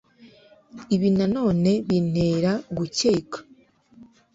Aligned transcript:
ibi 0.95 1.09
na 1.17 1.25
none 1.35 1.71
bintera 1.87 2.51
gukeka 2.77 3.39